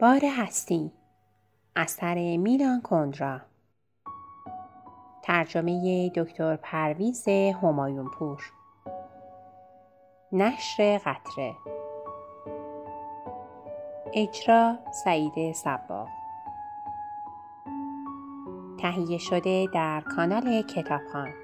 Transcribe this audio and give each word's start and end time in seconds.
بار 0.00 0.20
هستی. 0.24 0.92
اثر 1.76 2.36
میلان 2.36 2.80
کندرا. 2.82 3.40
ترجمه 5.22 6.08
دکتر 6.08 6.56
پرویز 6.56 7.28
همایون 7.62 8.10
پور 8.10 8.42
نشر 10.32 10.98
قطره. 10.98 11.54
اجرا 14.14 14.78
سعید 15.04 15.52
سبا 15.52 16.08
تهیه 18.78 19.18
شده 19.18 19.66
در 19.74 20.00
کانال 20.00 20.62
کتابخان 20.62 21.43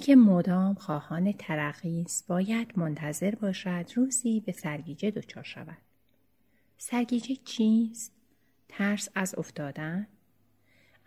که 0.00 0.16
مدام 0.16 0.74
خواهان 0.74 1.32
ترقی 1.32 2.02
است 2.02 2.26
باید 2.26 2.72
منتظر 2.76 3.34
باشد 3.34 3.86
روزی 3.96 4.40
به 4.40 4.52
سرگیجه 4.52 5.10
دچار 5.10 5.42
شود. 5.42 5.78
سرگیجه 6.78 7.36
چیست؟ 7.44 8.12
ترس 8.68 9.08
از 9.14 9.34
افتادن؟ 9.38 10.06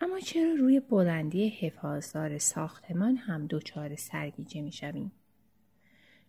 اما 0.00 0.20
چرا 0.20 0.54
روی 0.54 0.80
بلندی 0.80 1.48
حفاظدار 1.48 2.38
ساختمان 2.38 3.16
هم 3.16 3.46
دچار 3.46 3.96
سرگیجه 3.96 4.60
می‌شویم 4.60 5.12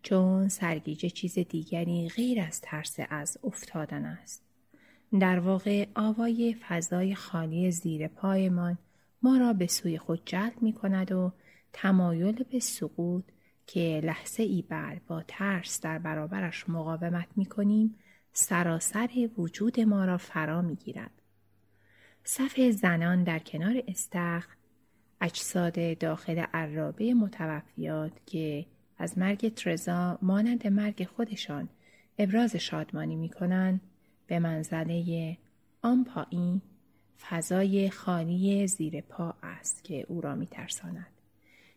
چون 0.04 0.48
سرگیجه 0.50 1.10
چیز 1.10 1.40
دیگری 1.40 2.10
غیر 2.10 2.42
از 2.42 2.62
ترس 2.62 2.96
از 3.10 3.38
افتادن 3.44 4.06
است. 4.06 4.44
در 5.20 5.40
واقع 5.40 5.88
آوای 5.96 6.56
فضای 6.68 7.16
خالی 7.16 7.72
زیر 7.72 8.08
پایمان 8.08 8.78
ما 9.22 9.38
را 9.38 9.54
به 9.54 9.68
سوی 9.68 9.98
خود 9.98 10.22
جلب 10.26 10.62
می 10.62 10.74
کند 10.74 11.12
و 11.12 11.34
تمایل 11.78 12.44
به 12.44 12.60
سقوط 12.60 13.24
که 13.68 14.02
لحظه 14.04 14.44
ای 14.44 14.62
بعد 14.62 15.06
با 15.08 15.24
ترس 15.28 15.82
در 15.82 16.00
برابرش 16.00 16.70
مقاومت 16.70 17.28
می 17.36 17.46
کنیم 17.46 17.96
سراسر 18.34 19.30
وجود 19.38 19.80
ما 19.80 20.06
را 20.06 20.18
فرا 20.18 20.62
می 20.62 20.76
گیرد. 20.76 21.12
صف 22.24 22.60
زنان 22.60 23.24
در 23.24 23.40
کنار 23.40 23.84
استخر 23.88 24.56
اجساد 25.22 25.98
داخل 25.98 26.40
عرابه 26.54 27.14
متوفیات 27.14 28.12
که 28.26 28.66
از 28.98 29.18
مرگ 29.18 29.54
ترزا 29.54 30.20
مانند 30.22 30.68
مرگ 30.68 31.04
خودشان 31.16 31.70
ابراز 32.18 32.56
شادمانی 32.56 33.16
می 33.16 33.30
کنند 33.30 33.82
به 34.28 34.40
منزله 34.40 35.38
آن 35.82 36.04
پایین 36.04 36.62
فضای 37.30 37.90
خالی 37.90 38.68
زیر 38.68 39.02
پا 39.02 39.36
است 39.44 39.84
که 39.84 40.06
او 40.10 40.22
را 40.22 40.36
می 40.36 40.48
ترساند. 40.48 41.15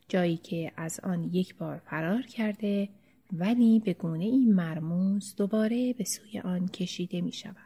جایی 0.09 0.37
که 0.37 0.73
از 0.77 1.01
آن 1.01 1.25
یک 1.25 1.57
بار 1.57 1.79
فرار 1.79 2.23
کرده 2.23 2.89
ولی 3.33 3.81
به 3.81 3.93
گونه 3.93 4.25
این 4.25 4.55
مرموز 4.55 5.35
دوباره 5.37 5.93
به 5.93 6.05
سوی 6.05 6.41
آن 6.41 6.69
کشیده 6.69 7.21
می 7.21 7.33
شود. 7.33 7.57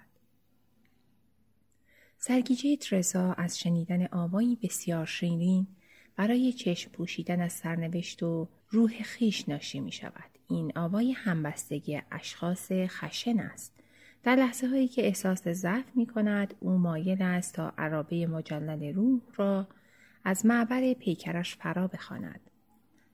سرگیجه 2.19 2.77
ترزا 2.77 3.33
از 3.33 3.59
شنیدن 3.59 4.07
آوایی 4.07 4.59
بسیار 4.63 5.07
شیرین 5.07 5.67
برای 6.17 6.53
چشم 6.53 6.91
پوشیدن 6.91 7.41
از 7.41 7.53
سرنوشت 7.53 8.23
و 8.23 8.49
روح 8.71 9.03
خیش 9.03 9.49
ناشی 9.49 9.81
می 9.81 9.93
شود. 9.93 10.31
این 10.49 10.73
آوای 10.79 11.13
همبستگی 11.13 12.03
اشخاص 12.11 12.73
خشن 12.73 13.39
است. 13.39 13.73
در 14.23 14.37
لحظه 14.37 14.67
هایی 14.67 14.89
که 14.89 15.07
احساس 15.07 15.49
ضعف 15.49 15.85
می 15.95 16.07
کند 16.07 16.55
او 16.61 16.71
مایل 16.71 17.23
است 17.23 17.55
تا 17.55 17.73
عرابه 17.79 18.27
مجلل 18.27 18.95
روح 18.95 19.21
را 19.37 19.67
از 20.25 20.47
معبر 20.47 20.93
پیکرش 20.93 21.57
فرا 21.57 21.87
بخواند. 21.87 22.41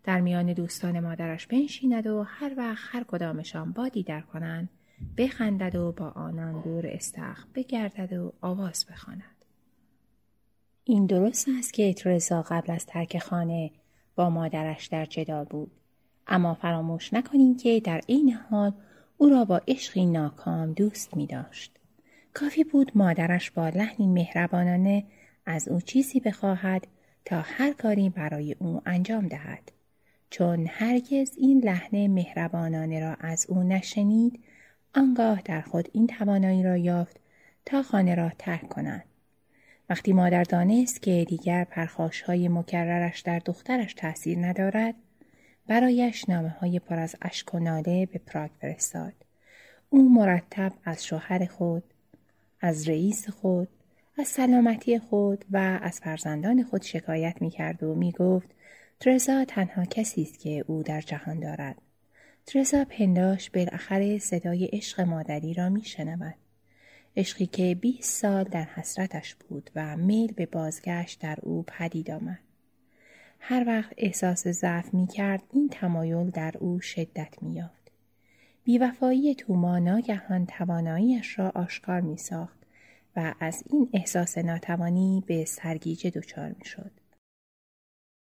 در 0.05 0.21
میان 0.21 0.53
دوستان 0.53 1.01
مادرش 1.01 1.47
بنشیند 1.47 2.07
و 2.07 2.23
هر 2.23 2.55
وقت 2.57 2.85
هر 2.91 3.05
کدامشان 3.05 3.73
بادی 3.73 4.03
در 4.03 4.21
کنند 4.21 4.69
بخندد 5.17 5.77
و 5.77 5.93
با 5.93 6.09
آنان 6.09 6.61
دور 6.61 6.87
استخ 6.87 7.47
بگردد 7.55 8.13
و 8.13 8.33
آواز 8.41 8.87
بخواند. 8.91 9.45
این 10.85 11.07
درست 11.07 11.49
است 11.59 11.73
که 11.73 11.95
ترزا 11.95 12.43
قبل 12.43 12.73
از 12.73 12.87
ترک 12.87 13.19
خانه 13.19 13.71
با 14.17 14.31
مادرش 14.31 14.87
در 14.87 15.05
جدال 15.05 15.45
بود 15.45 15.71
اما 16.27 16.55
فراموش 16.55 17.15
نکنیم 17.15 17.57
که 17.57 17.81
در 17.81 18.01
عین 18.09 18.33
حال 18.33 18.73
او 19.17 19.29
را 19.29 19.45
با 19.45 19.61
عشقی 19.69 20.07
ناکام 20.07 20.73
دوست 20.73 21.17
می 21.17 21.27
داشت. 21.27 21.73
کافی 22.35 22.65
بود 22.65 22.93
مادرش 22.95 23.51
با 23.51 23.69
لحنی 23.69 24.07
مهربانانه 24.07 25.05
از 25.47 25.69
او 25.69 25.81
چیزی 25.81 26.21
بخواهد 26.21 26.87
تا 27.29 27.41
هر 27.41 27.73
کاری 27.73 28.11
برای 28.11 28.57
او 28.59 28.83
انجام 28.87 29.29
دهد. 29.29 29.73
چون 30.31 30.67
هرگز 30.71 31.33
این 31.37 31.65
لحن 31.65 32.07
مهربانانه 32.07 33.01
را 33.01 33.15
از 33.21 33.47
او 33.49 33.63
نشنید 33.63 34.41
آنگاه 34.95 35.43
در 35.43 35.61
خود 35.61 35.89
این 35.93 36.07
توانایی 36.07 36.63
را 36.63 36.77
یافت 36.77 37.21
تا 37.67 37.83
خانه 37.83 38.15
را 38.15 38.33
ترک 38.39 38.69
کند. 38.69 39.05
وقتی 39.89 40.13
مادر 40.13 40.43
دانست 40.43 41.03
که 41.03 41.27
دیگر 41.29 41.65
پرخاش 41.65 42.23
های 42.23 42.49
مکررش 42.49 43.21
در 43.21 43.39
دخترش 43.39 43.95
تاثیر 43.95 44.39
ندارد 44.47 44.95
برایش 45.67 46.29
نامه 46.29 46.49
های 46.49 46.79
پر 46.79 46.99
از 46.99 47.17
اشک 47.23 47.55
و 47.55 47.59
ناله 47.59 48.07
به 48.07 48.19
پراگ 48.19 48.51
فرستاد. 48.61 49.15
او 49.91 50.15
مرتب 50.15 50.73
از 50.85 51.05
شوهر 51.05 51.47
خود، 51.47 51.85
از 52.61 52.89
رئیس 52.89 53.31
خود، 53.31 53.69
از 54.21 54.29
سلامتی 54.29 54.99
خود 54.99 55.45
و 55.51 55.79
از 55.83 56.01
فرزندان 56.01 56.63
خود 56.63 56.83
شکایت 56.83 57.37
می 57.41 57.51
کرد 57.51 57.83
و 57.83 57.95
می 57.95 58.13
گفت 58.13 58.49
ترزا 59.01 59.45
تنها 59.45 59.85
کسی 59.85 60.23
است 60.23 60.39
که 60.39 60.65
او 60.67 60.83
در 60.83 61.01
جهان 61.01 61.41
دارد. 61.41 61.77
ترزا 62.47 62.85
پنداش 62.85 63.51
بالاخره 63.51 64.19
صدای 64.19 64.65
عشق 64.65 65.01
مادری 65.01 65.55
را 65.55 65.69
می 65.69 65.85
شنود. 65.85 66.35
عشقی 67.17 67.47
که 67.47 67.75
20 67.81 68.21
سال 68.21 68.45
در 68.45 68.65
حسرتش 68.65 69.35
بود 69.35 69.71
و 69.77 69.97
میل 69.97 70.33
به 70.33 70.47
بازگشت 70.47 71.21
در 71.21 71.39
او 71.43 71.65
پدید 71.67 72.11
آمد. 72.11 72.41
هر 73.39 73.65
وقت 73.67 73.93
احساس 73.97 74.49
ضعف 74.49 74.95
می 74.95 75.07
کرد 75.07 75.43
این 75.53 75.69
تمایل 75.69 76.31
در 76.31 76.55
او 76.59 76.81
شدت 76.81 77.35
می 77.43 77.55
یافت. 77.55 77.91
بیوفایی 78.65 79.35
توما 79.35 79.79
ناگهان 79.79 80.47
تواناییش 80.47 81.39
را 81.39 81.53
آشکار 81.55 82.01
می 82.01 82.17
ساخت 82.17 82.58
و 83.19 83.35
از 83.41 83.65
این 83.71 83.89
احساس 83.93 84.39
ناتوانی 84.39 85.25
به 85.27 85.45
سرگیجه 85.45 86.11
دچار 86.11 86.55
می 86.59 86.65
شد. 86.65 86.91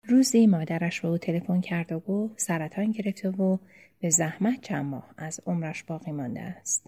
روزی 0.08 0.46
مادرش 0.46 1.00
به 1.00 1.08
او 1.08 1.18
تلفن 1.18 1.60
کرد 1.60 1.92
و 1.92 2.00
گفت 2.00 2.40
سرطان 2.40 2.90
گرفته 2.90 3.30
و 3.30 3.58
به 4.00 4.10
زحمت 4.10 4.60
چند 4.60 4.84
ماه 4.84 5.14
از 5.16 5.40
عمرش 5.46 5.82
باقی 5.82 6.12
مانده 6.12 6.40
است. 6.40 6.86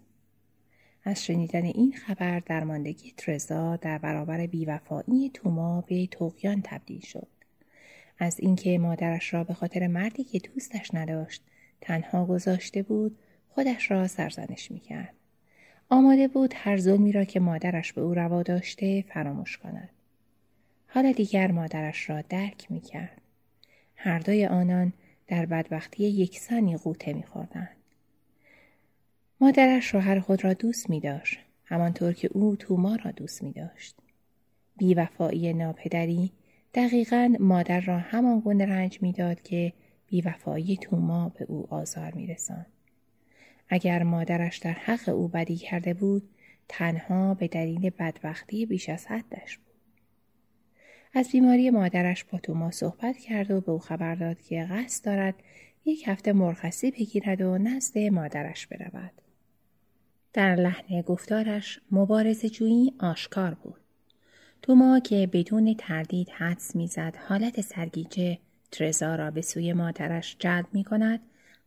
از 1.05 1.25
شنیدن 1.25 1.65
این 1.65 1.93
خبر 1.93 2.41
درماندگی 2.41 3.15
ترزا 3.17 3.77
در 3.77 3.99
برابر 3.99 4.47
بیوفایی 4.47 5.31
توما 5.35 5.81
به 5.81 6.07
توقیان 6.07 6.63
تبدیل 6.65 7.01
شد. 7.01 7.29
از 8.19 8.41
اینکه 8.41 8.79
مادرش 8.79 9.35
را 9.35 9.45
به 9.45 9.55
خاطر 9.55 9.87
مردی 9.87 10.25
که 10.25 10.39
دوستش 10.39 10.95
نداشت 10.95 11.43
تنها 11.81 12.27
گذاشته 12.27 12.83
بود 12.83 13.19
خودش 13.49 13.91
را 13.91 14.09
سرزنش 14.09 14.71
می‌کرد. 14.71 15.15
آماده 15.89 16.29
بود 16.29 16.55
هر 16.57 16.77
ظلمی 16.77 17.13
را 17.13 17.25
که 17.25 17.41
مادرش 17.41 17.93
به 17.93 18.01
او 18.01 18.15
روا 18.15 18.43
داشته 18.43 19.05
فراموش 19.09 19.59
کند. 19.59 19.89
حالا 20.89 21.13
دیگر 21.13 21.51
مادرش 21.51 22.11
را 22.11 22.21
درک 22.21 22.71
می 22.71 22.81
کرد. 22.81 23.21
هر 23.97 24.19
دوی 24.19 24.47
آنان 24.47 24.93
در 25.27 25.47
بدبختی 25.47 26.05
یکسانی 26.05 26.77
قوطه 26.77 27.13
می 27.13 27.23
خوردن. 27.23 27.69
مادرش 29.41 29.85
شوهر 29.85 30.21
خود 30.21 30.45
را 30.45 30.53
دوست 30.53 30.91
می 30.91 31.01
داشت. 31.01 31.39
همانطور 31.65 32.13
که 32.13 32.29
او 32.33 32.57
توما 32.57 32.97
را 32.97 33.11
دوست 33.11 33.43
می 33.43 33.53
داشت. 33.53 33.97
بیوفایی 34.77 35.53
ناپدری 35.53 36.33
دقیقا 36.75 37.35
مادر 37.41 37.81
را 37.81 37.99
همان 37.99 38.41
گونه 38.41 38.67
رنج 38.67 38.99
می‌داد 39.03 39.43
که 39.43 39.73
بیوفایی 40.07 40.77
توما 40.77 41.29
به 41.29 41.45
او 41.49 41.67
آزار 41.71 42.13
می 42.15 42.27
رسان. 42.27 42.67
اگر 43.75 44.03
مادرش 44.03 44.59
در 44.59 44.73
حق 44.73 45.09
او 45.09 45.29
بدی 45.29 45.57
کرده 45.57 45.95
بود 45.95 46.23
تنها 46.69 47.35
به 47.35 47.49
دلیل 47.49 47.91
بدبختی 47.91 48.67
بیش 48.67 48.89
از 48.89 49.07
حدش 49.07 49.59
بود. 49.59 49.75
از 51.15 51.31
بیماری 51.33 51.71
مادرش 51.71 52.25
با 52.25 52.39
توما 52.39 52.71
صحبت 52.71 53.19
کرد 53.19 53.51
و 53.51 53.61
به 53.61 53.73
او 53.73 53.79
خبر 53.79 54.15
داد 54.15 54.41
که 54.41 54.69
قصد 54.71 55.05
دارد 55.05 55.35
یک 55.85 56.09
هفته 56.09 56.33
مرخصی 56.33 56.91
بگیرد 56.91 57.41
و 57.41 57.59
نزد 57.59 57.99
مادرش 57.99 58.67
برود. 58.67 59.13
در 60.33 60.55
لحن 60.55 61.01
گفتارش 61.01 61.81
مبارز 61.91 62.47
جویی 62.47 62.95
آشکار 63.01 63.55
بود. 63.55 63.81
توما 64.63 65.01
که 65.01 65.29
بدون 65.33 65.75
تردید 65.79 66.29
حدس 66.31 66.77
می‌زد 66.77 67.17
حالت 67.29 67.61
سرگیجه 67.61 68.39
ترزا 68.71 69.15
را 69.15 69.31
به 69.31 69.43
سوی 69.43 69.73
مادرش 69.73 70.37
جلب 70.39 70.67
می 70.73 70.85
کند 70.85 71.21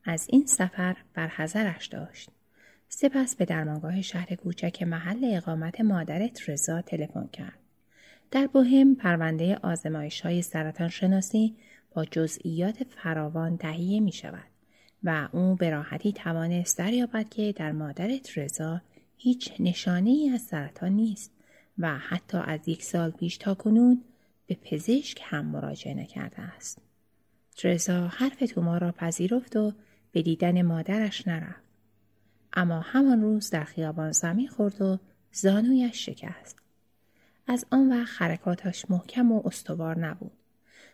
از 0.10 0.28
این 0.30 0.46
سفر 0.46 0.98
برحضرش 1.14 1.88
داشت. 1.88 2.30
سپس 2.90 3.36
به 3.36 3.46
درمانگاه 3.46 4.02
شهر 4.02 4.36
کوچک 4.36 4.84
محل 4.84 5.36
اقامت 5.36 5.82
مادر 5.82 6.28
ترزا 6.28 6.82
تلفن 6.82 7.28
کرد. 7.28 7.60
در 8.32 8.48
بوهم 8.48 8.96
پرونده 8.96 9.60
آزمایش 9.64 10.22
های 10.22 10.42
سرطان 10.42 10.90
شناسی 10.90 11.56
با 11.94 12.06
جزئیات 12.06 12.84
فراوان 12.84 13.58
تهیه 13.58 14.00
می 14.00 14.12
شود 14.12 14.48
و 15.04 15.30
او 15.32 15.56
به 15.56 15.70
راحتی 15.70 16.14
توانست 16.14 16.78
دریابد 16.78 17.30
که 17.30 17.52
در 17.52 17.72
مادر 17.72 18.18
ترزا 18.18 18.82
هیچ 19.18 19.54
نشانه 19.60 20.10
ای 20.10 20.30
از 20.30 20.42
سرطان 20.42 20.92
نیست 20.92 21.32
و 21.78 21.98
حتی 21.98 22.38
از 22.38 22.68
یک 22.68 22.84
سال 22.84 23.12
پیش 23.12 23.38
تا 23.38 23.54
کنون 23.54 24.04
به 24.48 24.58
پزشک 24.64 25.20
هم 25.24 25.46
مراجعه 25.46 25.94
نکرده 25.94 26.42
است. 26.42 26.82
ترزا 27.58 28.08
حرف 28.08 28.40
توما 28.40 28.78
را 28.78 28.92
پذیرفت 28.92 29.56
و 29.56 29.74
به 30.18 30.24
دیدن 30.24 30.62
مادرش 30.62 31.28
نرفت. 31.28 31.64
اما 32.54 32.80
همان 32.80 33.22
روز 33.22 33.50
در 33.50 33.64
خیابان 33.64 34.12
زمین 34.12 34.48
خورد 34.48 34.82
و 34.82 35.00
زانویش 35.32 36.06
شکست. 36.06 36.58
از 37.48 37.66
آن 37.72 37.90
وقت 37.90 38.22
حرکاتش 38.22 38.86
محکم 38.90 39.32
و 39.32 39.42
استوار 39.46 40.00
نبود. 40.00 40.32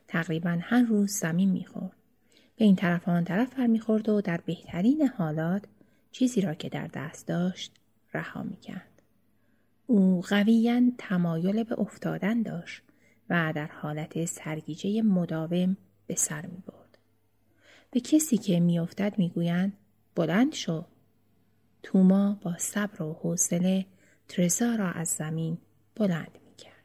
تقریبا 0.07 0.57
هر 0.61 0.81
روز 0.81 1.11
زمین 1.11 1.49
می‌خورد. 1.49 1.95
به 2.55 2.65
این 2.65 2.75
طرف 2.75 3.07
آن 3.07 3.23
طرف 3.23 3.59
می‌خورد 3.59 4.09
و 4.09 4.21
در 4.21 4.39
بهترین 4.45 5.07
حالات 5.07 5.63
چیزی 6.11 6.41
را 6.41 6.53
که 6.53 6.69
در 6.69 6.87
دست 6.87 7.27
داشت 7.27 7.71
رها 8.13 8.43
می‌کرد. 8.43 9.01
او 9.87 10.21
قویا 10.21 10.81
تمایل 10.97 11.63
به 11.63 11.79
افتادن 11.79 12.41
داشت 12.41 12.81
و 13.29 13.53
در 13.55 13.67
حالت 13.67 14.25
سرگیجه 14.25 15.01
مداوم 15.01 15.77
به 16.07 16.15
سر 16.15 16.45
می 16.45 16.63
برد. 16.67 16.82
به 17.93 17.99
کسی 17.99 18.37
که 18.37 18.59
میافتد 18.59 19.13
می‌گویند 19.17 19.73
بلند 20.15 20.53
شو. 20.53 20.85
توما 21.83 22.39
با 22.41 22.57
صبر 22.57 23.01
و 23.01 23.13
حوصله 23.13 23.85
ترزا 24.27 24.75
را 24.75 24.91
از 24.91 25.07
زمین 25.07 25.57
بلند 25.95 26.37
می‌کرد. 26.45 26.83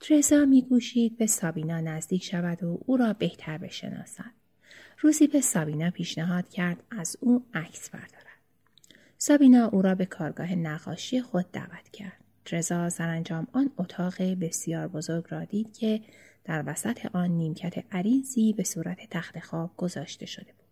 ترزا 0.00 0.44
میگوشید 0.44 1.16
به 1.16 1.26
سابینا 1.26 1.80
نزدیک 1.80 2.24
شود 2.24 2.62
و 2.62 2.78
او 2.86 2.96
را 2.96 3.12
بهتر 3.12 3.58
بشناسد. 3.58 4.30
روزی 5.00 5.26
به 5.26 5.40
سابینا 5.40 5.90
پیشنهاد 5.90 6.48
کرد 6.48 6.82
از 6.90 7.16
او 7.20 7.44
عکس 7.54 7.90
بردارد. 7.90 8.38
سابینا 9.18 9.66
او 9.66 9.82
را 9.82 9.94
به 9.94 10.06
کارگاه 10.06 10.54
نقاشی 10.54 11.22
خود 11.22 11.50
دعوت 11.52 11.88
کرد. 11.92 12.24
رضا 12.52 12.90
سرانجام 12.90 13.46
آن 13.52 13.70
اتاق 13.78 14.22
بسیار 14.22 14.88
بزرگ 14.88 15.24
را 15.28 15.44
دید 15.44 15.72
که 15.72 16.00
در 16.48 16.64
وسط 16.66 17.06
آن 17.12 17.30
نیمکت 17.30 17.84
عریضی 17.92 18.52
به 18.52 18.62
صورت 18.62 18.98
تخت 19.10 19.40
خواب 19.40 19.70
گذاشته 19.76 20.26
شده 20.26 20.52
بود. 20.52 20.68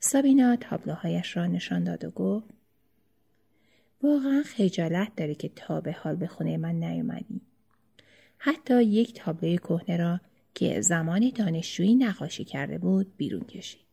سابینا 0.00 0.56
تابلوهایش 0.56 1.36
را 1.36 1.46
نشان 1.46 1.84
داد 1.84 2.04
و 2.04 2.10
گفت 2.10 2.46
واقعا 4.02 4.42
خجالت 4.46 5.16
داری 5.16 5.34
که 5.34 5.48
تا 5.48 5.80
به 5.80 5.92
حال 5.92 6.16
به 6.16 6.26
خونه 6.26 6.56
من 6.56 6.74
نیومدی. 6.74 7.40
حتی 8.38 8.82
یک 8.82 9.14
تابلوی 9.14 9.58
کهنه 9.58 9.96
را 9.96 10.20
که 10.54 10.80
زمان 10.80 11.32
دانشجویی 11.34 11.94
نقاشی 11.94 12.44
کرده 12.44 12.78
بود 12.78 13.16
بیرون 13.16 13.44
کشید. 13.44 13.84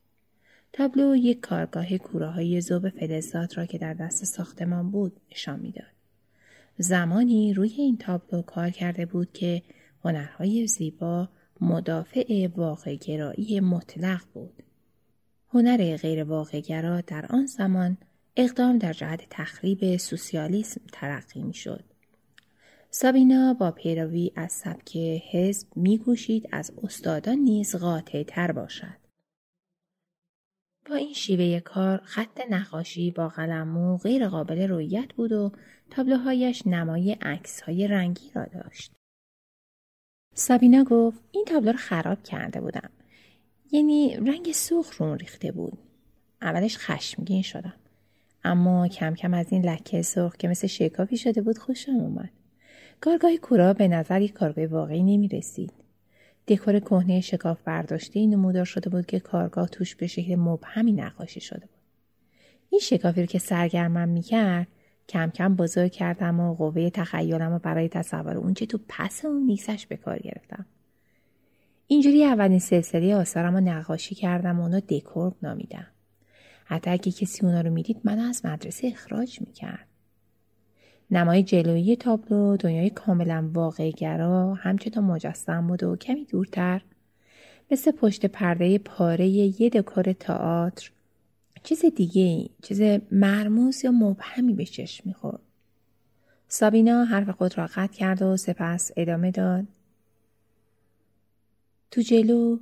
تابلو 0.73 1.15
یک 1.15 1.39
کارگاه 1.39 1.97
کوره 1.97 2.27
های 2.27 2.61
زوب 2.61 2.89
فلزات 2.89 3.57
را 3.57 3.65
که 3.65 3.77
در 3.77 3.93
دست 3.93 4.25
ساختمان 4.25 4.91
بود 4.91 5.21
نشان 5.31 5.59
می‌داد. 5.59 5.91
زمانی 6.77 7.53
روی 7.53 7.73
این 7.77 7.97
تابلو 7.97 8.41
کار 8.41 8.69
کرده 8.69 9.05
بود 9.05 9.33
که 9.33 9.61
هنرهای 10.03 10.67
زیبا 10.67 11.29
مدافع 11.61 12.47
واقع 12.55 12.95
گرایی 12.95 13.59
مطلق 13.59 14.21
بود. 14.33 14.63
هنر 15.49 15.97
غیر 15.97 16.23
واقعگرا 16.23 17.01
در 17.01 17.25
آن 17.25 17.45
زمان 17.45 17.97
اقدام 18.35 18.77
در 18.77 18.93
جهت 18.93 19.27
تخریب 19.29 19.97
سوسیالیسم 19.97 20.81
ترقی 20.93 21.43
می 21.43 21.53
شد. 21.53 21.83
سابینا 22.89 23.53
با 23.53 23.71
پیروی 23.71 24.31
از 24.35 24.51
سبک 24.51 24.97
حزب 25.31 25.67
میگوشید 25.75 26.49
از 26.51 26.71
استادان 26.83 27.37
نیز 27.37 27.75
قاطع 27.75 28.23
تر 28.23 28.51
باشد. 28.51 29.01
با 30.89 30.95
این 30.95 31.13
شیوه 31.13 31.59
کار 31.59 32.01
خط 32.03 32.41
نقاشی 32.49 33.11
با 33.11 33.27
قلمو 33.27 33.97
غیر 33.97 34.27
قابل 34.27 34.67
رویت 34.67 35.13
بود 35.13 35.31
و 35.31 35.51
تابلوهایش 35.89 36.67
نمای 36.67 37.11
عکس 37.21 37.61
های 37.61 37.87
رنگی 37.87 38.31
را 38.35 38.45
داشت. 38.45 38.91
سابینا 40.33 40.83
گفت 40.83 41.19
این 41.31 41.45
تابلو 41.45 41.71
رو 41.71 41.77
خراب 41.77 42.23
کرده 42.23 42.61
بودم. 42.61 42.89
یعنی 43.71 44.15
رنگ 44.15 44.51
سرخ 44.51 45.01
رو 45.01 45.15
ریخته 45.15 45.51
بود. 45.51 45.77
اولش 46.41 46.77
خشمگین 46.77 47.41
شدم. 47.41 47.73
اما 48.43 48.87
کم 48.87 49.13
کم 49.15 49.33
از 49.33 49.45
این 49.49 49.65
لکه 49.65 50.01
سرخ 50.01 50.37
که 50.37 50.47
مثل 50.47 50.67
شکافی 50.67 51.17
شده 51.17 51.41
بود 51.41 51.57
خوشم 51.57 51.91
اومد. 51.91 52.29
کارگاه 53.01 53.37
کورا 53.37 53.73
به 53.73 53.87
نظر 53.87 54.21
یک 54.21 54.33
کارگاه 54.33 54.65
واقعی 54.65 55.03
نمی 55.03 55.27
رسید. 55.27 55.73
دکور 56.47 56.79
کهنه 56.79 57.21
شکاف 57.21 57.61
برداشته 57.65 58.19
این 58.19 58.33
نمودار 58.33 58.65
شده 58.65 58.89
بود 58.89 59.05
که 59.05 59.19
کارگاه 59.19 59.67
توش 59.67 59.95
به 59.95 60.07
شکل 60.07 60.35
مبهمی 60.35 60.91
نقاشی 60.91 61.39
شده 61.39 61.59
بود. 61.59 61.81
این 62.69 62.81
شکافی 62.81 63.21
رو 63.21 63.27
که 63.27 63.39
سرگرمم 63.39 64.09
می‌کرد 64.09 64.67
کم 65.09 65.29
کم 65.29 65.55
بزرگ 65.55 65.91
کردم 65.91 66.39
و 66.39 66.55
قوه 66.55 66.89
تخیلم 66.89 67.51
رو 67.53 67.59
برای 67.59 67.89
تصور 67.89 68.37
اونچه 68.37 68.65
تو 68.65 68.79
پس 68.89 69.25
اون 69.25 69.43
نیسش 69.43 69.87
به 69.87 69.97
کار 69.97 70.19
گرفتم. 70.19 70.65
اینجوری 71.87 72.25
اولین 72.25 72.59
سلسله 72.59 73.15
آثارم 73.15 73.53
رو 73.53 73.59
نقاشی 73.59 74.15
کردم 74.15 74.59
و 74.59 74.63
اونو 74.63 74.79
دکور 74.79 75.33
نامیدم. 75.43 75.87
حتی 76.65 76.89
اگه 76.89 77.11
کسی 77.11 77.45
اونا 77.45 77.61
رو 77.61 77.69
می‌دید 77.69 78.01
منو 78.03 78.21
از 78.29 78.45
مدرسه 78.45 78.87
اخراج 78.87 79.41
می‌کرد. 79.41 79.87
نمای 81.11 81.43
جلویی 81.43 81.95
تابلو 81.95 82.57
دنیای 82.57 82.89
کاملا 82.89 83.49
واقعگرا 83.53 84.53
همچنان 84.53 85.05
مجسم 85.05 85.67
بود 85.67 85.83
و 85.83 85.95
کمی 85.95 86.25
دورتر 86.25 86.81
مثل 87.71 87.91
پشت 87.91 88.25
پرده 88.25 88.77
پاره 88.77 89.27
یه 89.27 89.69
دکور 89.69 90.13
تئاتر 90.13 90.91
چیز 91.63 91.85
دیگه 91.85 92.49
چیز 92.61 92.81
مرموز 93.11 93.85
یا 93.85 93.91
مبهمی 93.91 94.53
به 94.53 94.65
چشم 94.65 95.03
می‌خورد. 95.05 95.39
سابینا 96.47 97.03
حرف 97.03 97.29
خود 97.29 97.57
را 97.57 97.67
قطع 97.67 97.93
کرد 97.93 98.21
و 98.21 98.37
سپس 98.37 98.91
ادامه 98.97 99.31
داد. 99.31 99.65
تو 101.91 102.01
جلو 102.01 102.59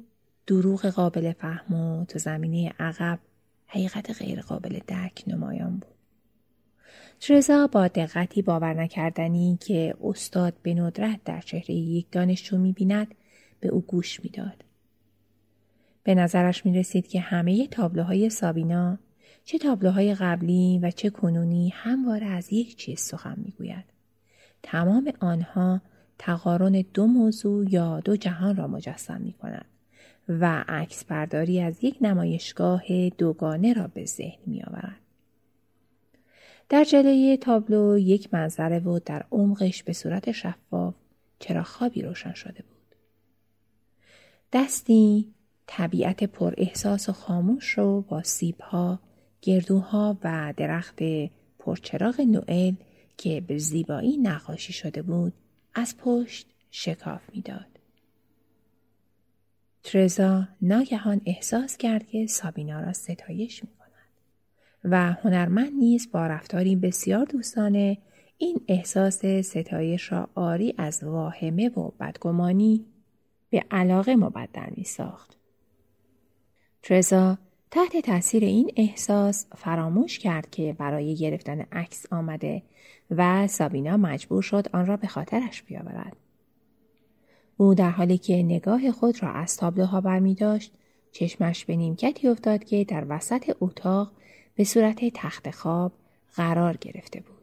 دروغ 0.48 0.86
قابل 0.86 1.34
فهم 1.34 1.76
و 1.76 2.06
تو 2.06 2.20
زمینه 2.20 2.74
عقب 2.80 3.20
حقیقت 3.68 4.22
غیر 4.24 4.42
قابل 4.42 4.80
درک 4.88 5.24
نمایان 5.28 5.78
بود. 5.78 5.96
ترزا 7.20 7.68
با 7.68 7.88
دقتی 7.88 8.42
باور 8.42 8.74
نکردنی 8.74 9.58
که 9.62 9.96
استاد 10.04 10.54
به 10.64 10.74
ندرت 10.74 11.24
در 11.26 11.42
چهره 11.42 11.72
یک 11.72 12.06
دانشجو 12.12 12.58
می‌بیند 12.58 13.16
به 13.60 13.70
او 13.70 13.82
گوش 13.82 14.24
می‌داد. 14.24 14.64
به 16.04 16.16
نظرش 16.16 16.66
می 16.66 16.80
رسید 16.80 17.08
که 17.08 17.20
همه 17.20 17.68
تابلوهای 17.68 18.30
سابینا 18.30 18.98
چه 19.44 19.58
تابلوهای 19.58 20.16
قبلی 20.16 20.80
و 20.84 20.92
چه 20.92 21.10
کنونی 21.10 21.70
همواره 21.70 22.28
از 22.28 22.54
یک 22.54 22.76
چیز 22.76 23.00
سخن 23.00 23.36
می‌گوید. 23.38 23.86
تمام 24.64 25.14
آنها 25.20 25.82
تقارن 26.18 26.84
دو 26.94 27.08
موضوع 27.08 27.74
یا 27.74 28.00
دو 28.00 28.18
جهان 28.18 28.56
را 28.56 28.68
مجسم 28.68 29.22
می 29.22 29.34
کند 29.34 29.66
و 30.30 30.66
عکس 30.68 31.06
برداری 31.06 31.62
از 31.62 31.84
یک 31.84 31.98
نمایشگاه 32.02 33.10
دوگانه 33.10 33.74
را 33.74 33.88
به 33.88 34.06
ذهن 34.06 34.40
می 34.46 34.64
آورد. 34.64 35.00
در 36.70 36.84
جلوی 36.84 37.38
تابلو 37.38 37.98
یک 37.98 38.34
منظره 38.34 38.80
بود 38.80 39.04
در 39.04 39.26
عمقش 39.32 39.84
به 39.84 39.94
صورت 39.94 40.32
شفاف 40.32 40.96
چرا 41.40 41.64
خوابی 41.64 42.02
روشن 42.02 42.34
شده 42.34 42.64
بود. 42.64 42.96
دستی 44.54 45.34
طبیعت 45.72 46.24
پر 46.24 46.54
احساس 46.58 47.10
و 47.10 47.14
خاموش 47.14 47.70
رو 47.70 48.02
با 48.02 48.24
سیبها، 48.24 49.00
گردوها 49.42 50.18
و 50.24 50.54
درخت 50.58 51.00
پرچراغ 51.60 52.22
نوئل 52.22 52.74
که 53.18 53.42
به 53.42 53.58
زیبایی 53.58 54.18
نقاشی 54.18 54.74
شده 54.74 55.02
بود 55.02 55.34
از 55.74 55.98
پشت 55.98 56.48
شکاف 56.72 57.22
می‌داد. 57.34 57.66
ترزا 59.84 60.48
ناگهان 60.62 61.22
احساس 61.26 61.78
کرد 61.78 62.08
که 62.08 62.28
سابینا 62.28 62.82
را 62.82 62.94
ستایش 62.94 63.64
می 63.64 63.70
و 64.84 65.12
هنرمند 65.12 65.74
نیز 65.74 66.12
با 66.12 66.28
رفتاری 66.28 66.76
بسیار 66.76 67.26
دوستانه 67.26 67.98
این 68.38 68.62
احساس 68.68 69.26
ستایش 69.26 70.12
را 70.12 70.30
آری 70.36 70.74
از 70.78 71.04
واهمه 71.04 71.70
و 71.70 71.92
بدگمانی 72.00 72.86
به 73.50 73.64
علاقه 73.72 74.16
مبدل 74.16 74.70
می 74.76 74.84
ساخت. 74.84 75.39
ترزا 76.84 77.38
تحت 77.72 77.98
تاثیر 77.98 78.44
این 78.44 78.72
احساس 78.76 79.46
فراموش 79.58 80.20
کرد 80.20 80.50
که 80.50 80.76
برای 80.80 81.16
گرفتن 81.16 81.60
عکس 81.72 82.06
آمده 82.14 82.62
و 83.12 83.48
سابینا 83.48 83.98
مجبور 83.98 84.42
شد 84.42 84.68
آن 84.74 84.86
را 84.86 84.98
به 84.98 85.08
خاطرش 85.08 85.64
بیاورد. 85.64 86.18
او 87.58 87.74
در 87.74 87.90
حالی 87.90 88.18
که 88.18 88.44
نگاه 88.44 88.92
خود 88.92 89.24
را 89.24 89.32
از 89.32 89.58
تابلوها 89.58 90.02
برمی 90.02 90.36
داشت 90.36 90.74
چشمش 91.12 91.66
به 91.66 91.76
نیمکتی 91.76 92.28
افتاد 92.28 92.64
که 92.64 92.84
در 92.84 93.06
وسط 93.10 93.58
اتاق 93.62 94.12
به 94.56 94.64
صورت 94.64 95.00
تخت 95.14 95.52
خواب 95.52 95.92
قرار 96.36 96.78
گرفته 96.78 97.20
بود. 97.20 97.39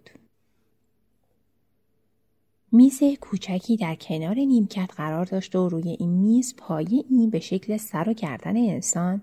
میز 2.72 3.02
کوچکی 3.20 3.76
در 3.76 3.94
کنار 3.94 4.34
نیمکت 4.34 4.90
قرار 4.96 5.24
داشت 5.24 5.56
و 5.56 5.68
روی 5.68 5.96
این 5.98 6.10
میز 6.10 6.54
پایه 6.56 7.04
این 7.10 7.30
به 7.30 7.40
شکل 7.40 7.76
سر 7.76 8.08
و 8.08 8.12
گردن 8.12 8.56
انسان 8.56 9.20